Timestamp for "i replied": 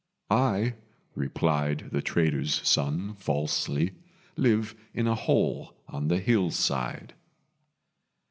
0.31-1.89